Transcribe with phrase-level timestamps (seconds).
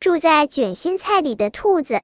[0.00, 2.02] 住在卷心菜里的兔子。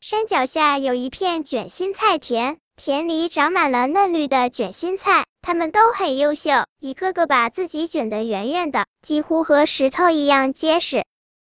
[0.00, 6.50] 山脚下有一片卷心菜田，田里长满了嫩绿的卷心菜，它们都很优秀，
[6.80, 11.04] 一个个把自己卷得圆圆的，几乎和石头一样结实。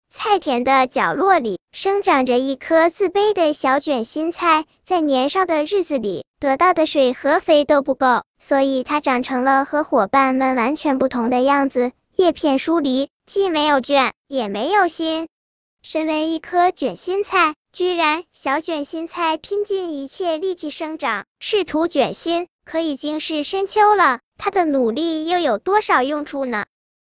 [0.10, 15.30] 菜田的角落里生长着一颗自卑的小卷心菜，在年少的日子里得到的水和肥都不够，所以它长成了和伙伴们完全不同的样子，叶片疏离，既没有卷，也没有心。
[15.82, 26.66] 身为一颗卷心菜，居然小卷心菜拼尽一切力气生长，试图卷心，可已经是深秋了，它的努力又有多少用处呢？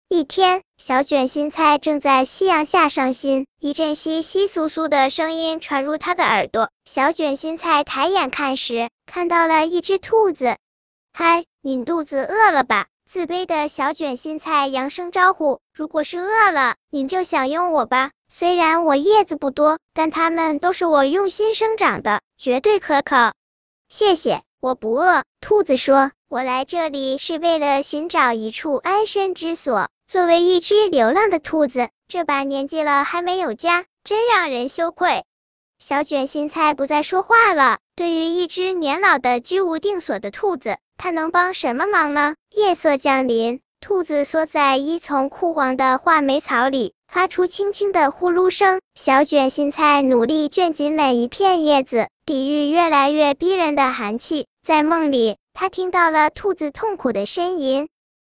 [0.08, 6.68] 一天，小卷心菜正在夕阳下伤心，一阵稀稀疏疏的声音传入他的耳朵。
[6.84, 10.56] 小卷心菜抬眼看时，看到了一只兔子。
[11.12, 12.88] 嗨，你肚子饿了吧？
[13.08, 15.60] 自卑的小卷心菜扬声招呼。
[15.72, 18.10] 如果是饿了，您就享用我吧。
[18.28, 23.32] 虽然我叶子不多，但它们都是我用心生长的，绝对可口。
[23.88, 25.24] 谢谢，我不饿。
[25.40, 35.24] 兔子说：“我来这里是为了寻找一处安身之所。”作为一只流浪的兔子，这把年纪了还没有家，真让人羞愧。
[35.78, 37.78] 小卷心菜不再说话了。
[37.96, 42.34] 对于一只年老的居无定所的兔子，它能帮什么忙呢？
[42.54, 48.80] 夜色降临，兔子缩在一丛枯黄的画眉草里，发出轻轻的呼噜声。
[48.94, 54.46] 小卷心菜努力卷紧每一片叶子，抵御越来越逼人的寒气。
[54.62, 57.88] 在梦里，它听到了兔子痛苦的呻吟。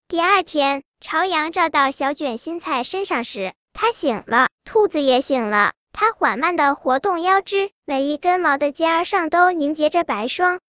[0.08, 0.82] 第二天。
[1.04, 5.72] 朝阳照到小卷心菜身上时，它醒了，兔子也醒了。
[5.92, 10.60] 它缓慢的活动腰肢，每一根毛的尖儿上都凝结着白霜。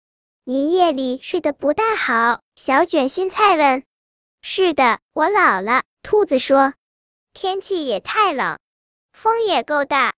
[0.46, 3.84] 你夜里睡得不大好，小卷心菜问。
[4.42, 5.84] 是的，我老了。
[6.02, 6.74] 兔子说。
[7.34, 8.60] 天气也太冷，
[9.14, 10.14] 风也够大。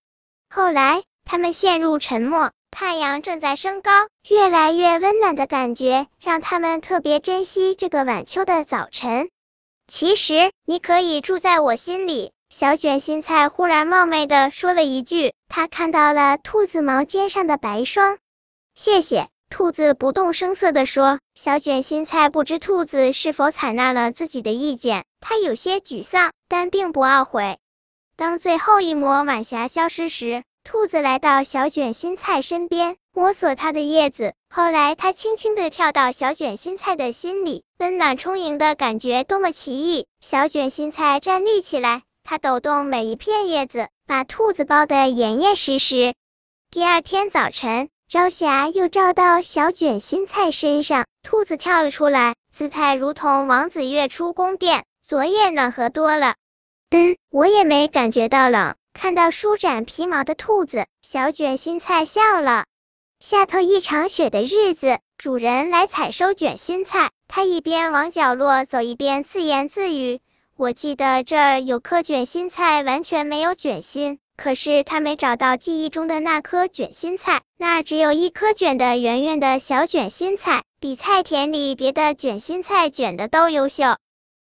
[0.50, 2.50] 后来，他们陷入沉默。
[2.72, 3.90] 太阳正在升高，
[4.28, 9.30] 越来越温暖的感觉让他们特别珍惜这个晚秋的早晨。
[9.86, 12.32] 其实你可以住在我心里。
[12.50, 18.18] 小卷心菜忽然冒昧的说了一句，他看到了兔子毛尖上的白霜。
[18.74, 21.18] 谢谢，兔子不动声色的说。
[21.34, 27.58] 小卷心菜不知兔子是否采纳了自己的意见，他有些沮丧，但并不懊悔。
[28.16, 34.34] 当最后一抹晚霞消失时，兔子来到小卷心菜身边，摸索它的叶子。
[34.48, 40.06] 后来，它轻轻的跳到小卷心菜的心里，温暖充盈的感觉多么奇异！
[40.20, 46.14] 小卷心菜站立起来，它抖动每一片叶子，把兔子包得严严实实。
[46.70, 54.84] 第二天早晨，朝霞又照到小卷心菜身上，兔子跳了出来，姿态如同王子跃出宫殿。
[55.02, 56.36] 昨夜暖和多了，
[56.90, 58.76] 嗯，我也没感觉到冷。
[58.92, 62.66] 看到舒展皮毛的兔子，小卷心菜笑了。
[63.18, 70.20] 下头一场雪的日子，主人来采收卷心菜，他一边往角落走，一边自言自语
[70.56, 74.20] ：“我记得这儿有颗卷心菜，完全没有卷心。
[74.36, 83.96] 可是他没找到记忆中的那颗卷心菜，那只有一颗卷的圆圆的小卷心菜，比菜田里别的卷心菜卷的都优秀。”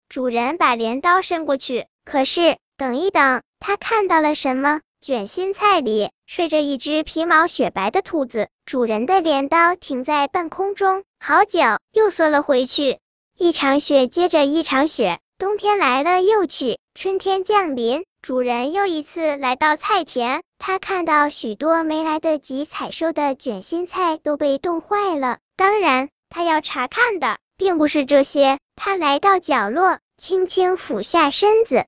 [0.09, 3.43] 主人把镰刀伸过去，可是等一等。
[3.59, 4.81] 他看到了什么？
[5.01, 8.49] 卷心菜里睡着一只皮毛雪白的兔子。
[8.67, 11.61] 主人的镰刀停在半空中，好久，
[11.93, 12.99] 又缩了回去。
[13.37, 18.05] 一场雪接着一场雪，冬天来了又去，春天降临。
[18.22, 25.38] 主人又一次来到菜田，他看到许多没来得及采收的卷心菜都被冻坏了。
[25.56, 28.59] 当然，他要查看的并不是这些。
[28.76, 31.86] 他来到角落，轻轻俯下身子。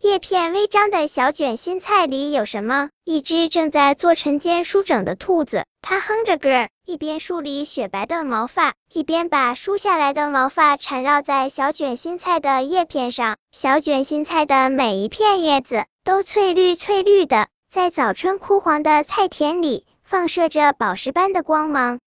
[0.00, 2.90] 叶片微张的小卷心菜里有什么？
[3.04, 13.36] 一只正在做晨间梳整的兔子，它哼着歌儿，一边梳理雪白的毛发，一边把梳下来的毛发缠绕在小卷心菜的叶片上。
[13.52, 21.98] 小卷心菜的每一片叶子都翠绿翠绿的，在早春枯黄的菜田里放射着宝石般的光芒。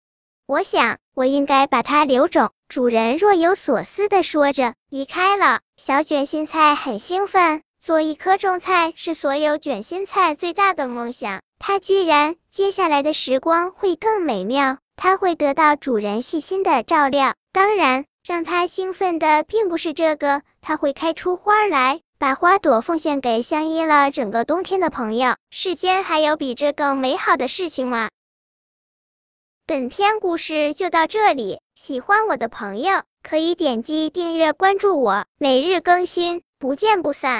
[0.47, 2.49] 我想，我应该把它留种。
[2.67, 5.59] 主人若有所思的说着，离开了。
[5.77, 7.61] 小卷心菜很兴奋。
[7.81, 17.33] 做一颗种菜是所有卷心菜最大的梦想，它居然接下来的时光会更美妙，它会得到主人细心的照料。
[17.51, 25.33] 当然，让它兴奋的并不是这个，它会开出花来，把花朵奉献给相依了整个冬天的朋友。
[25.49, 28.11] 世间还有比这更美好的事情吗？
[29.65, 37.39] 本篇故事就到这里，喜欢我的朋友可以点击订阅关注我，每日更新，不见不散。